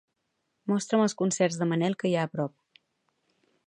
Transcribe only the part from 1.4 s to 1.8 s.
de